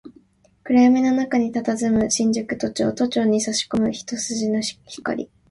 [0.63, 5.29] 暗闇の中に佇む新宿都庁、都庁に差し込む一筋の光